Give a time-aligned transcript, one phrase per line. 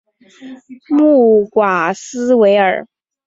[0.97, 2.87] 穆瓦斯维尔。